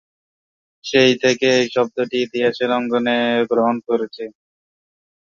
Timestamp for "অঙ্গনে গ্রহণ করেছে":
2.77-4.23